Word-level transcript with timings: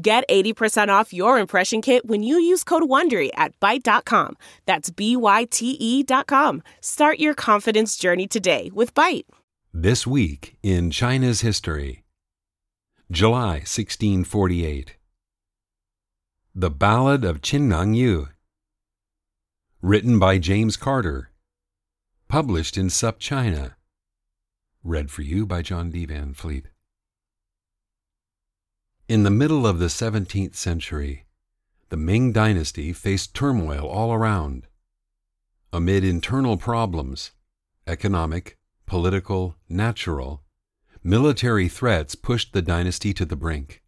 Get 0.00 0.28
80% 0.28 0.88
off 0.90 1.12
your 1.12 1.40
impression 1.40 1.82
kit 1.82 2.06
when 2.06 2.22
you 2.22 2.38
use 2.38 2.62
code 2.62 2.84
WONDERY 2.84 3.30
at 3.34 3.58
Byte.com. 3.58 4.36
That's 4.64 4.90
B-Y-T-E 4.90 6.02
dot 6.04 6.28
com. 6.28 6.62
Start 6.80 7.18
your 7.18 7.34
confidence 7.34 7.96
journey 7.96 8.28
today 8.28 8.70
with 8.72 8.94
Byte. 8.94 9.24
This 9.74 10.06
week 10.06 10.56
in 10.62 10.92
China's 10.92 11.40
history. 11.40 12.04
July 13.10 13.64
1648. 13.64 14.96
The 16.54 16.70
Ballad 16.70 17.24
of 17.24 17.40
Qin 17.40 17.68
Liangyu. 17.68 18.28
Written 19.82 20.20
by 20.20 20.38
James 20.38 20.76
Carter. 20.76 21.32
Published 22.28 22.76
in 22.76 22.86
SupChina. 22.86 23.74
Read 24.84 25.10
for 25.10 25.22
you 25.22 25.44
by 25.44 25.62
John 25.62 25.90
D. 25.90 26.06
Van 26.06 26.34
Fleet. 26.34 26.66
In 29.08 29.22
the 29.22 29.30
middle 29.30 29.66
of 29.66 29.78
the 29.78 29.86
17th 29.86 30.54
century, 30.54 31.24
the 31.88 31.96
Ming 31.96 32.30
Dynasty 32.30 32.92
faced 32.92 33.32
turmoil 33.32 33.88
all 33.88 34.12
around. 34.12 34.66
Amid 35.72 36.04
internal 36.04 36.58
problems, 36.58 37.30
economic, 37.86 38.58
political, 38.84 39.56
natural, 39.66 40.42
military 41.02 41.68
threats 41.70 42.14
pushed 42.14 42.52
the 42.52 42.60
dynasty 42.60 43.14
to 43.14 43.24
the 43.24 43.34
brink. 43.34 43.82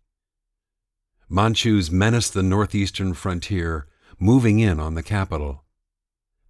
Manchus 1.29 1.91
menaced 1.91 2.33
the 2.33 2.43
northeastern 2.43 3.13
frontier, 3.13 3.89
moving 4.19 4.59
in 4.59 4.81
on 4.81 4.95
the 4.95 5.03
capital. 5.03 5.65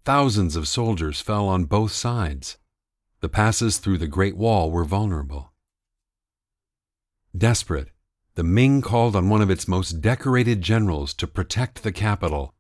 Thousands 0.05 0.55
of 0.55 0.69
soldiers 0.69 1.21
fell 1.21 1.49
on 1.49 1.65
both 1.65 1.91
sides. 1.91 2.57
The 3.19 3.29
passes 3.29 3.79
through 3.79 3.99
the 3.99 4.07
Great 4.07 4.37
Wall 4.37 4.71
were 4.71 4.85
vulnerable. 4.85 5.53
Desperate, 7.37 7.89
the 8.41 8.45
Ming 8.45 8.81
called 8.81 9.15
on 9.15 9.29
one 9.29 9.43
of 9.43 9.51
its 9.51 9.69
most 9.69 10.01
decorated 10.01 10.63
generals 10.63 11.13
to 11.13 11.27
protect 11.27 11.83
the 11.83 11.93
capital, 11.93 12.55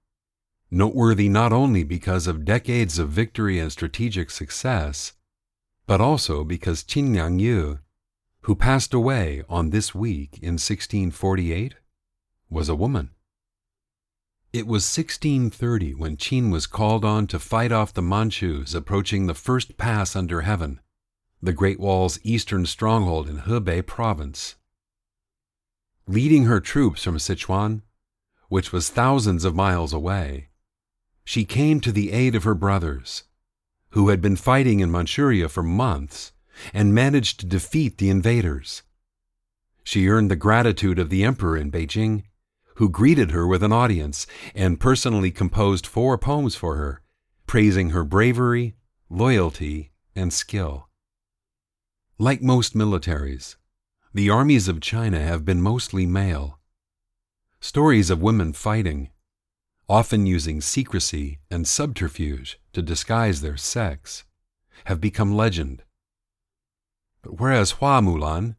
noteworthy 0.70 1.26
not 1.26 1.54
only 1.54 1.84
because 1.84 2.26
of 2.26 2.44
decades 2.44 2.98
of 2.98 3.08
victory 3.08 3.58
and 3.58 3.72
strategic 3.72 4.30
success, 4.30 5.14
but 5.86 5.98
also 5.98 6.44
because 6.44 6.84
Qin 6.84 7.14
Liangyu, 7.14 7.78
who 8.42 8.54
passed 8.54 8.92
away 8.92 9.42
on 9.48 9.70
this 9.70 9.94
week 9.94 10.34
in 10.42 10.60
1648, 10.60 11.76
was 12.50 12.68
a 12.68 12.74
woman. 12.74 13.12
It 14.52 14.66
was 14.66 14.84
1630 14.84 15.94
when 15.94 16.18
Qin 16.18 16.52
was 16.52 16.66
called 16.66 17.06
on 17.06 17.26
to 17.28 17.38
fight 17.38 17.72
off 17.72 17.94
the 17.94 18.02
Manchus 18.02 18.74
approaching 18.74 19.28
the 19.28 19.34
first 19.34 19.78
pass 19.78 20.14
under 20.14 20.42
heaven, 20.42 20.78
the 21.40 21.54
Great 21.54 21.80
Wall's 21.80 22.20
eastern 22.22 22.66
stronghold 22.66 23.30
in 23.30 23.38
Hebei 23.38 23.86
province 23.86 24.56
leading 26.10 26.46
her 26.46 26.58
troops 26.58 27.04
from 27.04 27.16
Sichuan, 27.18 27.82
which 28.48 28.72
was 28.72 28.90
thousands 28.90 29.44
of 29.44 29.54
miles 29.54 29.92
away, 29.92 30.48
she 31.24 31.44
came 31.44 31.80
to 31.80 31.92
the 31.92 32.10
aid 32.10 32.34
of 32.34 32.42
her 32.42 32.54
brothers, 32.54 33.22
who 33.90 34.08
had 34.08 34.20
been 34.20 34.34
fighting 34.34 34.80
in 34.80 34.90
Manchuria 34.90 35.48
for 35.48 35.62
months 35.62 36.32
and 36.74 36.92
managed 36.92 37.38
to 37.38 37.46
defeat 37.46 37.98
the 37.98 38.10
invaders. 38.10 38.82
She 39.84 40.08
earned 40.08 40.32
the 40.32 40.36
gratitude 40.36 40.98
of 40.98 41.10
the 41.10 41.22
emperor 41.22 41.56
in 41.56 41.70
Beijing, 41.70 42.24
who 42.74 42.88
greeted 42.88 43.30
her 43.30 43.46
with 43.46 43.62
an 43.62 43.72
audience 43.72 44.26
and 44.52 44.80
personally 44.80 45.30
composed 45.30 45.86
four 45.86 46.18
poems 46.18 46.56
for 46.56 46.74
her, 46.74 47.02
praising 47.46 47.90
her 47.90 48.02
bravery, 48.02 48.74
loyalty, 49.08 49.92
and 50.16 50.32
skill. 50.32 50.88
Like 52.18 52.42
most 52.42 52.74
militaries, 52.74 53.54
the 54.12 54.28
armies 54.28 54.66
of 54.66 54.80
China 54.80 55.20
have 55.20 55.44
been 55.44 55.62
mostly 55.62 56.04
male. 56.04 56.58
Stories 57.60 58.10
of 58.10 58.20
women 58.20 58.52
fighting, 58.52 59.10
often 59.88 60.26
using 60.26 60.60
secrecy 60.60 61.38
and 61.48 61.66
subterfuge 61.66 62.58
to 62.72 62.82
disguise 62.82 63.40
their 63.40 63.56
sex, 63.56 64.24
have 64.86 65.00
become 65.00 65.36
legend. 65.36 65.84
But 67.22 67.38
whereas 67.38 67.72
Hua 67.72 68.00
Mulan, 68.00 68.56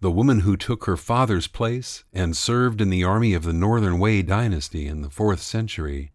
the 0.00 0.10
woman 0.10 0.40
who 0.40 0.54
took 0.54 0.84
her 0.84 0.98
father's 0.98 1.46
place 1.46 2.04
and 2.12 2.36
served 2.36 2.82
in 2.82 2.90
the 2.90 3.04
army 3.04 3.32
of 3.32 3.44
the 3.44 3.54
Northern 3.54 3.98
Wei 3.98 4.20
dynasty 4.20 4.86
in 4.86 5.00
the 5.00 5.08
fourth 5.08 5.40
century, 5.40 6.12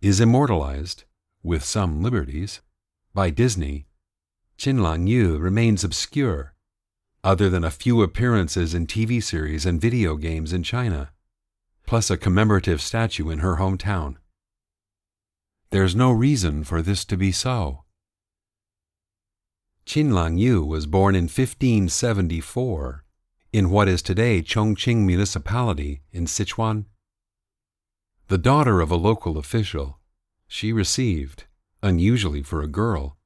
is 0.00 0.20
immortalized, 0.20 1.04
with 1.42 1.62
some 1.62 2.02
liberties, 2.02 2.62
by 3.12 3.28
Disney, 3.28 3.88
Qin 4.56 4.78
Liangyu 4.78 5.38
remains 5.38 5.84
obscure 5.84 6.54
other 7.26 7.50
than 7.50 7.64
a 7.64 7.72
few 7.72 8.02
appearances 8.02 8.72
in 8.72 8.86
TV 8.86 9.20
series 9.20 9.66
and 9.66 9.80
video 9.80 10.14
games 10.14 10.52
in 10.52 10.62
China, 10.62 11.10
plus 11.84 12.08
a 12.08 12.16
commemorative 12.16 12.80
statue 12.80 13.30
in 13.30 13.40
her 13.40 13.56
hometown. 13.56 14.14
There's 15.70 15.96
no 15.96 16.12
reason 16.12 16.62
for 16.62 16.82
this 16.82 17.04
to 17.06 17.16
be 17.16 17.32
so. 17.32 17.82
Qin 19.84 20.10
Liangyu 20.12 20.64
was 20.64 20.86
born 20.86 21.16
in 21.16 21.24
1574 21.24 23.04
in 23.52 23.70
what 23.70 23.88
is 23.88 24.02
today 24.02 24.40
Chongqing 24.40 24.98
Municipality 24.98 26.02
in 26.12 26.26
Sichuan. 26.26 26.84
The 28.28 28.38
daughter 28.38 28.80
of 28.80 28.92
a 28.92 28.96
local 28.96 29.36
official, 29.36 29.98
she 30.46 30.72
received, 30.72 31.42
unusually 31.82 32.42
for 32.42 32.62
a 32.62 32.68
girl, 32.68 33.16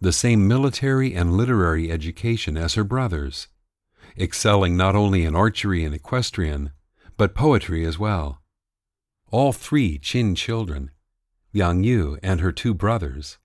the 0.00 0.12
same 0.12 0.46
military 0.46 1.14
and 1.14 1.36
literary 1.36 1.90
education 1.90 2.56
as 2.56 2.74
her 2.74 2.84
brothers, 2.84 3.48
excelling 4.16 4.76
not 4.76 4.94
only 4.94 5.24
in 5.24 5.34
archery 5.34 5.84
and 5.84 5.94
equestrian, 5.94 6.70
but 7.16 7.34
poetry 7.34 7.84
as 7.84 7.98
well. 7.98 8.40
All 9.30 9.52
three 9.52 9.98
Qin 9.98 10.36
children, 10.36 10.90
Yang 11.52 11.84
Yu 11.84 12.18
and 12.22 12.40
her 12.40 12.52
two 12.52 12.74
brothers, 12.74 13.38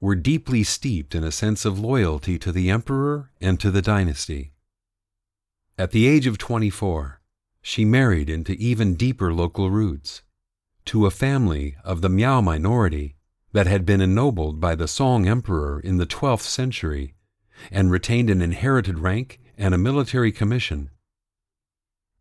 were 0.00 0.14
deeply 0.14 0.62
steeped 0.62 1.14
in 1.14 1.22
a 1.22 1.30
sense 1.30 1.64
of 1.64 1.78
loyalty 1.78 2.38
to 2.38 2.50
the 2.50 2.70
emperor 2.70 3.30
and 3.40 3.60
to 3.60 3.70
the 3.70 3.82
dynasty. 3.82 4.52
At 5.76 5.90
the 5.90 6.06
age 6.06 6.26
of 6.26 6.38
24, 6.38 7.20
she 7.60 7.84
married 7.84 8.30
into 8.30 8.52
even 8.52 8.94
deeper 8.94 9.32
local 9.34 9.70
roots, 9.70 10.22
to 10.86 11.04
a 11.04 11.10
family 11.10 11.76
of 11.84 12.00
the 12.00 12.08
Miao 12.08 12.40
minority 12.40 13.16
that 13.52 13.66
had 13.66 13.84
been 13.84 14.00
ennobled 14.00 14.60
by 14.60 14.74
the 14.74 14.88
Song 14.88 15.26
Emperor 15.26 15.80
in 15.80 15.96
the 15.96 16.06
12th 16.06 16.42
century 16.42 17.14
and 17.70 17.90
retained 17.90 18.30
an 18.30 18.40
inherited 18.40 18.98
rank 18.98 19.40
and 19.58 19.74
a 19.74 19.78
military 19.78 20.32
commission. 20.32 20.90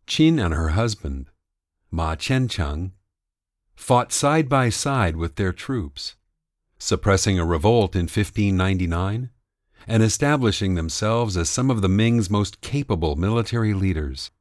Qin 0.07 0.43
and 0.43 0.53
her 0.53 0.69
husband, 0.69 1.27
Ma 1.91 2.15
Qiancheng, 2.15 2.91
fought 3.75 4.11
side 4.11 4.49
by 4.49 4.69
side 4.69 5.15
with 5.15 5.35
their 5.35 5.53
troops, 5.53 6.15
suppressing 6.77 7.39
a 7.39 7.45
revolt 7.45 7.95
in 7.95 8.03
1599 8.03 9.29
and 9.87 10.03
establishing 10.03 10.75
themselves 10.75 11.37
as 11.37 11.49
some 11.49 11.71
of 11.71 11.81
the 11.81 11.89
Ming's 11.89 12.29
most 12.29 12.61
capable 12.61 13.15
military 13.15 13.73
leaders. 13.73 14.31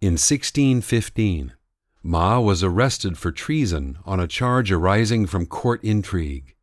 In 0.00 0.12
1615, 0.12 1.54
Ma 2.02 2.38
was 2.38 2.62
arrested 2.62 3.18
for 3.18 3.32
treason 3.32 3.98
on 4.04 4.20
a 4.20 4.28
charge 4.28 4.70
arising 4.70 5.26
from 5.26 5.46
court 5.46 5.82
intrigue. 5.82 6.54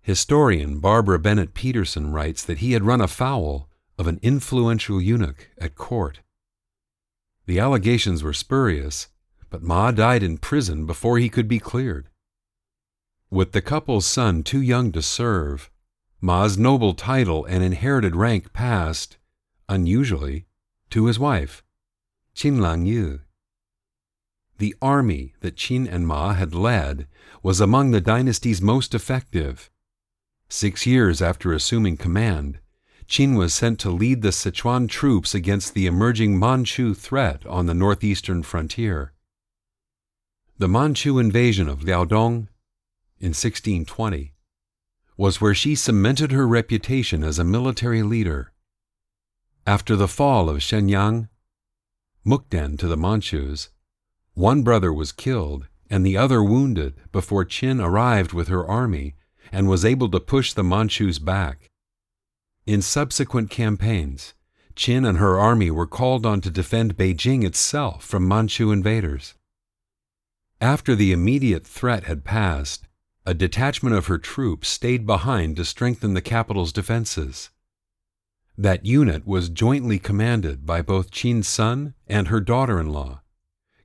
Historian 0.00 0.80
Barbara 0.80 1.18
Bennett 1.18 1.54
Peterson 1.54 2.12
writes 2.12 2.44
that 2.44 2.58
he 2.58 2.72
had 2.72 2.82
run 2.82 3.00
afoul 3.00 3.68
of 3.96 4.08
an 4.08 4.18
influential 4.20 5.00
eunuch 5.00 5.50
at 5.58 5.76
court. 5.76 6.20
The 7.46 7.60
allegations 7.60 8.22
were 8.22 8.32
spurious, 8.32 9.08
but 9.48 9.62
Ma 9.62 9.90
died 9.92 10.22
in 10.22 10.38
prison 10.38 10.86
before 10.86 11.18
he 11.18 11.28
could 11.28 11.46
be 11.46 11.58
cleared. 11.58 12.08
With 13.30 13.52
the 13.52 13.62
couple's 13.62 14.06
son 14.06 14.42
too 14.42 14.60
young 14.60 14.92
to 14.92 15.02
serve, 15.02 15.70
Ma's 16.20 16.58
noble 16.58 16.94
title 16.94 17.44
and 17.44 17.62
inherited 17.62 18.16
rank 18.16 18.52
passed, 18.52 19.18
unusually, 19.68 20.46
to 20.90 21.06
his 21.06 21.18
wife, 21.18 21.62
Qin 22.34 22.58
Liangyu. 22.58 23.20
The 24.62 24.76
army 24.80 25.34
that 25.40 25.56
Qin 25.56 25.92
and 25.92 26.06
Ma 26.06 26.34
had 26.34 26.54
led 26.54 27.08
was 27.42 27.60
among 27.60 27.90
the 27.90 28.00
dynasty's 28.00 28.62
most 28.62 28.94
effective. 28.94 29.68
Six 30.48 30.86
years 30.86 31.20
after 31.20 31.52
assuming 31.52 31.96
command, 31.96 32.60
Qin 33.08 33.36
was 33.36 33.52
sent 33.52 33.80
to 33.80 33.90
lead 33.90 34.22
the 34.22 34.28
Sichuan 34.28 34.88
troops 34.88 35.34
against 35.34 35.74
the 35.74 35.86
emerging 35.86 36.38
Manchu 36.38 36.94
threat 36.94 37.44
on 37.44 37.66
the 37.66 37.74
northeastern 37.74 38.44
frontier. 38.44 39.12
The 40.58 40.68
Manchu 40.68 41.18
invasion 41.18 41.68
of 41.68 41.80
Liaodong 41.80 42.46
in 43.18 43.34
1620 43.34 44.32
was 45.16 45.40
where 45.40 45.54
she 45.54 45.74
cemented 45.74 46.30
her 46.30 46.46
reputation 46.46 47.24
as 47.24 47.40
a 47.40 47.42
military 47.42 48.04
leader. 48.04 48.52
After 49.66 49.96
the 49.96 50.06
fall 50.06 50.48
of 50.48 50.58
Shenyang, 50.58 51.28
Mukden 52.24 52.78
to 52.78 52.86
the 52.86 52.96
Manchus, 52.96 53.70
one 54.34 54.62
brother 54.62 54.92
was 54.92 55.12
killed 55.12 55.66
and 55.90 56.06
the 56.06 56.16
other 56.16 56.42
wounded 56.42 56.94
before 57.12 57.44
Qin 57.44 57.84
arrived 57.84 58.32
with 58.32 58.48
her 58.48 58.66
army 58.66 59.14
and 59.52 59.68
was 59.68 59.84
able 59.84 60.08
to 60.10 60.20
push 60.20 60.52
the 60.52 60.64
Manchus 60.64 61.18
back. 61.18 61.70
In 62.64 62.80
subsequent 62.80 63.50
campaigns, 63.50 64.32
Qin 64.74 65.06
and 65.06 65.18
her 65.18 65.38
army 65.38 65.70
were 65.70 65.86
called 65.86 66.24
on 66.24 66.40
to 66.40 66.50
defend 66.50 66.96
Beijing 66.96 67.44
itself 67.44 68.04
from 68.04 68.26
Manchu 68.26 68.70
invaders. 68.70 69.34
After 70.60 70.94
the 70.94 71.12
immediate 71.12 71.66
threat 71.66 72.04
had 72.04 72.24
passed, 72.24 72.86
a 73.26 73.34
detachment 73.34 73.94
of 73.94 74.06
her 74.06 74.18
troops 74.18 74.68
stayed 74.68 75.06
behind 75.06 75.56
to 75.56 75.64
strengthen 75.64 76.14
the 76.14 76.22
capital's 76.22 76.72
defenses. 76.72 77.50
That 78.56 78.86
unit 78.86 79.26
was 79.26 79.48
jointly 79.48 79.98
commanded 79.98 80.64
by 80.64 80.82
both 80.82 81.10
Qin's 81.10 81.48
son 81.48 81.94
and 82.06 82.28
her 82.28 82.40
daughter 82.40 82.80
in 82.80 82.90
law, 82.90 83.21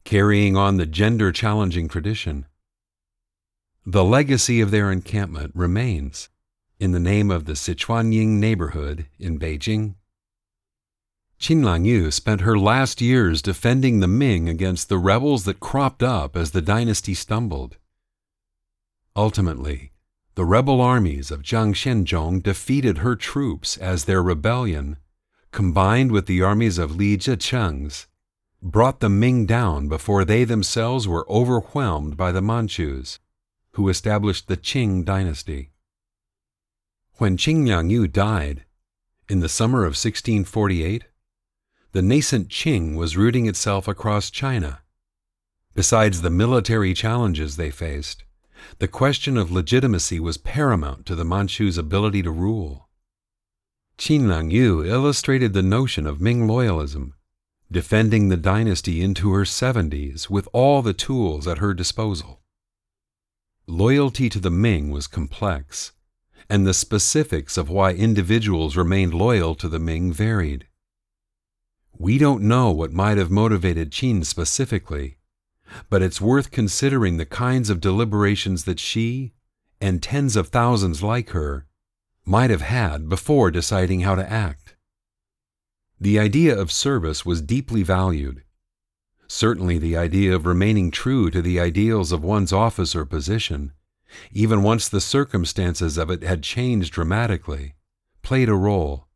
carrying 0.07 0.55
on 0.55 0.77
the 0.77 0.85
gender 0.85 1.33
challenging 1.33 1.89
tradition. 1.89 2.45
The 3.85 4.05
legacy 4.05 4.61
of 4.61 4.71
their 4.71 4.89
encampment 4.89 5.51
remains 5.53 6.29
in 6.79 6.93
the 6.93 6.99
name 6.99 7.29
of 7.29 7.43
the 7.43 7.57
Sichuanying 7.57 8.39
neighborhood 8.39 9.07
in 9.19 9.37
Beijing. 9.37 9.95
Qin 11.41 11.61
Liangyu 11.61 12.13
spent 12.13 12.39
her 12.39 12.57
last 12.57 13.01
years 13.01 13.41
defending 13.41 13.99
the 13.99 14.07
Ming 14.07 14.47
against 14.47 14.87
the 14.87 14.97
rebels 14.97 15.43
that 15.43 15.59
cropped 15.59 16.01
up 16.01 16.37
as 16.37 16.51
the 16.51 16.61
dynasty 16.61 17.13
stumbled. 17.13 17.75
Ultimately, 19.13 19.91
the 20.35 20.45
rebel 20.45 20.79
armies 20.79 21.31
of 21.31 21.41
Zhang 21.41 21.73
Xianzhong 21.73 22.41
defeated 22.41 22.99
her 22.99 23.17
troops 23.17 23.75
as 23.75 24.05
their 24.05 24.23
rebellion, 24.23 24.99
combined 25.51 26.13
with 26.13 26.27
the 26.27 26.41
armies 26.41 26.77
of 26.77 26.95
Li 26.95 27.17
Zicheng's, 27.17 28.07
brought 28.61 28.99
the 28.99 29.09
Ming 29.09 29.45
down 29.45 29.87
before 29.87 30.25
they 30.25 30.43
themselves 30.43 31.07
were 31.07 31.29
overwhelmed 31.29 32.17
by 32.17 32.31
the 32.31 32.41
Manchus, 32.41 33.19
who 33.73 33.89
established 33.89 34.47
the 34.47 34.57
Qing 34.57 35.05
dynasty. 35.05 35.71
When 37.17 37.37
Qin 37.37 37.65
Liangyu 37.65 38.11
died, 38.11 38.65
in 39.29 39.39
the 39.39 39.49
summer 39.49 39.79
of 39.79 39.91
1648, 39.91 41.05
the 41.91 42.01
nascent 42.01 42.49
Qing 42.49 42.95
was 42.95 43.17
rooting 43.17 43.45
itself 43.45 43.87
across 43.87 44.29
China. 44.29 44.81
Besides 45.73 46.21
the 46.21 46.29
military 46.29 46.93
challenges 46.93 47.55
they 47.55 47.69
faced, 47.69 48.23
the 48.79 48.87
question 48.87 49.37
of 49.37 49.51
legitimacy 49.51 50.19
was 50.19 50.37
paramount 50.37 51.05
to 51.05 51.15
the 51.15 51.25
Manchus' 51.25 51.77
ability 51.77 52.23
to 52.23 52.31
rule. 52.31 52.89
Qin 53.97 54.21
Liangyu 54.21 54.87
illustrated 54.87 55.53
the 55.53 55.63
notion 55.63 56.07
of 56.07 56.21
Ming 56.21 56.47
loyalism, 56.47 57.13
defending 57.71 58.29
the 58.29 58.37
dynasty 58.37 59.01
into 59.01 59.31
her 59.33 59.43
70s 59.43 60.29
with 60.29 60.47
all 60.53 60.81
the 60.81 60.93
tools 60.93 61.47
at 61.47 61.57
her 61.57 61.73
disposal. 61.73 62.41
Loyalty 63.67 64.29
to 64.29 64.39
the 64.39 64.51
Ming 64.51 64.89
was 64.89 65.07
complex 65.07 65.91
and 66.49 66.65
the 66.65 66.73
specifics 66.73 67.57
of 67.57 67.69
why 67.69 67.91
individuals 67.91 68.77
remained 68.77 69.13
loyal 69.13 69.55
to 69.55 69.67
the 69.67 69.79
Ming 69.79 70.13
varied. 70.13 70.67
We 71.97 72.17
don't 72.17 72.43
know 72.43 72.71
what 72.71 72.93
might 72.93 73.17
have 73.17 73.31
motivated 73.31 73.91
Qin 73.91 74.23
specifically, 74.23 75.17
but 75.89 76.01
it's 76.01 76.21
worth 76.21 76.51
considering 76.51 77.17
the 77.17 77.25
kinds 77.25 77.69
of 77.69 77.81
deliberations 77.81 78.63
that 78.63 78.79
she, 78.79 79.33
and 79.81 80.01
tens 80.01 80.35
of 80.35 80.47
thousands 80.47 81.03
like 81.03 81.31
her, 81.31 81.65
might 82.25 82.49
have 82.49 82.61
had 82.61 83.09
before 83.09 83.51
deciding 83.51 84.01
how 84.01 84.15
to 84.15 84.31
act. 84.31 84.66
The 85.99 86.19
idea 86.19 86.57
of 86.57 86.71
service 86.71 87.25
was 87.25 87.41
deeply 87.41 87.83
valued. 87.83 88.43
Certainly, 89.27 89.79
the 89.79 89.97
idea 89.97 90.33
of 90.35 90.45
remaining 90.45 90.91
true 90.91 91.29
to 91.31 91.41
the 91.41 91.59
ideals 91.59 92.11
of 92.11 92.23
one's 92.23 92.53
office 92.53 92.95
or 92.95 93.05
position 93.05 93.73
even 94.31 94.63
once 94.63 94.87
the 94.87 95.01
circumstances 95.01 95.97
of 95.97 96.09
it 96.09 96.23
had 96.23 96.43
changed 96.43 96.93
dramatically, 96.93 97.75
played 98.21 98.49
a 98.49 98.53
role. 98.53 99.07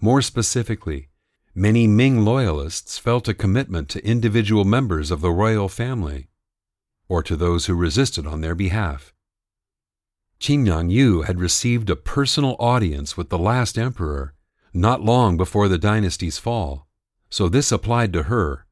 More 0.00 0.22
specifically, 0.22 1.08
many 1.54 1.86
Ming 1.86 2.24
loyalists 2.24 2.98
felt 2.98 3.28
a 3.28 3.34
commitment 3.34 3.88
to 3.90 4.06
individual 4.06 4.64
members 4.64 5.10
of 5.10 5.20
the 5.20 5.30
royal 5.30 5.68
family, 5.68 6.28
or 7.08 7.22
to 7.22 7.36
those 7.36 7.66
who 7.66 7.74
resisted 7.74 8.26
on 8.26 8.40
their 8.40 8.54
behalf. 8.54 9.12
Qin 10.40 10.90
Yu 10.90 11.22
had 11.22 11.40
received 11.40 11.90
a 11.90 11.96
personal 11.96 12.54
audience 12.60 13.16
with 13.16 13.28
the 13.28 13.38
last 13.38 13.76
emperor 13.76 14.34
not 14.72 15.02
long 15.02 15.36
before 15.36 15.68
the 15.68 15.78
dynasty's 15.78 16.38
fall, 16.38 16.86
so 17.30 17.48
this 17.48 17.72
applied 17.72 18.12
to 18.12 18.24
her. 18.24 18.66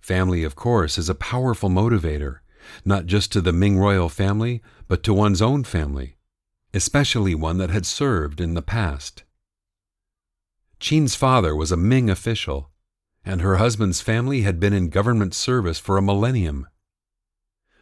Family, 0.00 0.44
of 0.44 0.56
course, 0.56 0.98
is 0.98 1.08
a 1.08 1.14
powerful 1.14 1.68
motivator 1.68 2.40
not 2.84 3.06
just 3.06 3.32
to 3.32 3.40
the 3.40 3.52
Ming 3.52 3.78
royal 3.78 4.08
family, 4.08 4.62
but 4.88 5.02
to 5.04 5.14
one's 5.14 5.42
own 5.42 5.64
family, 5.64 6.16
especially 6.74 7.34
one 7.34 7.58
that 7.58 7.70
had 7.70 7.86
served 7.86 8.40
in 8.40 8.54
the 8.54 8.62
past. 8.62 9.24
Qin's 10.78 11.14
father 11.14 11.54
was 11.54 11.72
a 11.72 11.76
Ming 11.76 12.10
official, 12.10 12.70
and 13.24 13.40
her 13.40 13.56
husband's 13.56 14.00
family 14.00 14.42
had 14.42 14.60
been 14.60 14.72
in 14.72 14.88
government 14.88 15.34
service 15.34 15.78
for 15.78 15.96
a 15.96 16.02
millennium. 16.02 16.66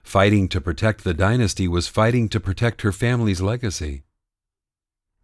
Fighting 0.02 0.48
to 0.48 0.60
protect 0.60 1.02
the 1.02 1.14
dynasty 1.14 1.66
was 1.66 1.88
fighting 1.88 2.28
to 2.28 2.40
protect 2.40 2.82
her 2.82 2.92
family's 2.92 3.40
legacy. 3.40 4.04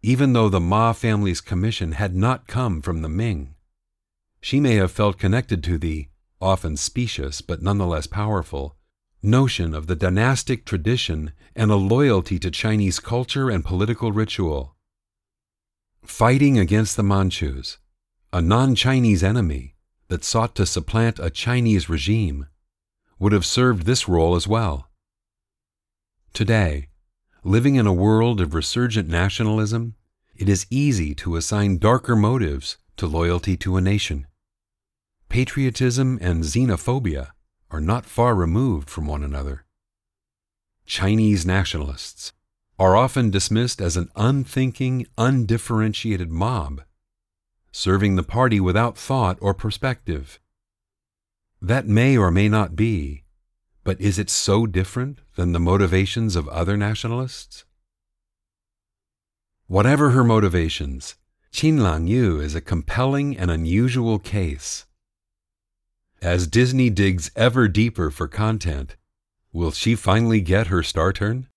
Even 0.03 0.33
though 0.33 0.49
the 0.49 0.59
Ma 0.59 0.93
family's 0.93 1.41
commission 1.41 1.91
had 1.91 2.15
not 2.15 2.47
come 2.47 2.81
from 2.81 3.01
the 3.01 3.09
Ming, 3.09 3.55
she 4.41 4.59
may 4.59 4.75
have 4.75 4.91
felt 4.91 5.19
connected 5.19 5.63
to 5.63 5.77
the, 5.77 6.07
often 6.41 6.75
specious 6.75 7.41
but 7.41 7.61
nonetheless 7.61 8.07
powerful, 8.07 8.75
notion 9.21 9.75
of 9.75 9.85
the 9.85 9.95
dynastic 9.95 10.65
tradition 10.65 11.31
and 11.55 11.69
a 11.69 11.75
loyalty 11.75 12.39
to 12.39 12.49
Chinese 12.49 12.99
culture 12.99 13.51
and 13.51 13.63
political 13.63 14.11
ritual. 14.11 14.75
Fighting 16.03 16.57
against 16.57 16.97
the 16.97 17.03
Manchus, 17.03 17.77
a 18.33 18.41
non 18.41 18.73
Chinese 18.73 19.23
enemy 19.23 19.75
that 20.07 20.23
sought 20.23 20.55
to 20.55 20.65
supplant 20.65 21.19
a 21.19 21.29
Chinese 21.29 21.87
regime, 21.87 22.47
would 23.19 23.33
have 23.33 23.45
served 23.45 23.85
this 23.85 24.07
role 24.07 24.35
as 24.35 24.47
well. 24.47 24.89
Today, 26.33 26.87
living 27.43 27.75
in 27.75 27.87
a 27.87 27.93
world 27.93 28.39
of 28.39 28.53
resurgent 28.53 29.09
nationalism, 29.09 29.95
it 30.35 30.47
is 30.47 30.67
easy 30.69 31.15
to 31.15 31.35
assign 31.35 31.77
darker 31.77 32.15
motives 32.15 32.77
to 32.97 33.07
loyalty 33.07 33.57
to 33.57 33.77
a 33.77 33.81
nation. 33.81 34.27
Patriotism 35.27 36.19
and 36.21 36.43
xenophobia 36.43 37.29
are 37.71 37.81
not 37.81 38.05
far 38.05 38.35
removed 38.35 38.89
from 38.89 39.07
one 39.07 39.23
another. 39.23 39.65
Chinese 40.85 41.45
nationalists 41.45 42.33
are 42.77 42.95
often 42.95 43.29
dismissed 43.29 43.81
as 43.81 43.95
an 43.95 44.09
unthinking, 44.15 45.07
undifferentiated 45.17 46.29
mob, 46.29 46.81
serving 47.71 48.15
the 48.15 48.23
party 48.23 48.59
without 48.59 48.97
thought 48.97 49.37
or 49.41 49.53
perspective. 49.53 50.39
That 51.61 51.87
may 51.87 52.17
or 52.17 52.29
may 52.29 52.49
not 52.49 52.75
be, 52.75 53.23
but 53.83 53.99
is 53.99 54.19
it 54.19 54.29
so 54.29 54.65
different 54.67 55.19
than 55.35 55.51
the 55.51 55.59
motivations 55.59 56.35
of 56.35 56.47
other 56.49 56.77
nationalists? 56.77 57.65
Whatever 59.67 60.11
her 60.11 60.23
motivations, 60.23 61.15
Qin 61.53 61.79
Liangyu 61.79 62.41
is 62.41 62.55
a 62.55 62.61
compelling 62.61 63.37
and 63.37 63.49
unusual 63.49 64.19
case. 64.19 64.85
As 66.21 66.47
Disney 66.47 66.89
digs 66.89 67.31
ever 67.35 67.67
deeper 67.67 68.11
for 68.11 68.27
content, 68.27 68.95
will 69.51 69.71
she 69.71 69.95
finally 69.95 70.41
get 70.41 70.67
her 70.67 70.83
star 70.83 71.11
turn? 71.11 71.47